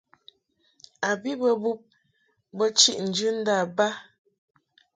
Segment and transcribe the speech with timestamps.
[1.09, 1.79] A bi bə bub
[2.57, 3.87] bo chiʼ njɨndab ba.